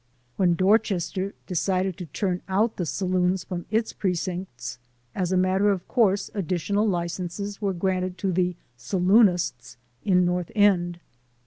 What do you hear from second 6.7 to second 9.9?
licenses were granted to the "saloonists"